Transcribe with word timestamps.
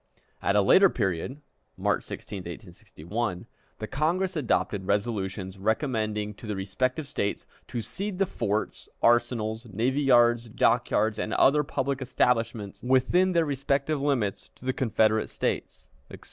At 0.41 0.55
a 0.55 0.63
later 0.63 0.89
period 0.89 1.41
(March 1.77 2.03
16, 2.05 2.39
1861) 2.39 3.45
the 3.77 3.85
Congress 3.85 4.35
adopted 4.35 4.87
resolutions 4.87 5.59
recommending 5.59 6.33
to 6.33 6.47
the 6.47 6.55
respective 6.55 7.05
States 7.05 7.45
to 7.67 7.83
"cede 7.83 8.17
the 8.17 8.25
forts, 8.25 8.89
arsenals, 9.03 9.67
navy 9.71 10.01
yards, 10.01 10.49
dock 10.49 10.89
yards, 10.89 11.19
and 11.19 11.35
other 11.35 11.63
public 11.63 12.01
establishments 12.01 12.81
within 12.81 13.33
their 13.33 13.45
respective 13.45 14.01
limits 14.01 14.49
to 14.55 14.65
the 14.65 14.73
Confederate 14.73 15.29
States," 15.29 15.91
etc. 16.09 16.19